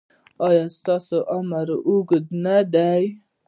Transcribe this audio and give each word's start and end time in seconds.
ایا 0.47 0.65
ستاسو 0.77 1.17
عمر 1.33 1.67
اوږد 1.89 2.25
نه 2.43 2.57
دی؟ 2.73 3.03